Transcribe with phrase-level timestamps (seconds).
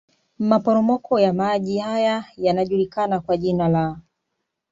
[0.39, 3.99] Maporomoko ya maji haya yanajulikana kwa jina la